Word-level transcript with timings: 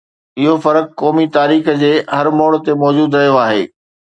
اهو 0.41 0.53
فرق 0.65 0.85
قومي 0.99 1.25
تاريخ 1.37 1.65
جي 1.81 1.93
هر 2.17 2.25
موڙ 2.39 2.51
تي 2.65 2.71
موجود 2.81 3.11
رهيو 3.19 3.35
آهي. 3.47 3.63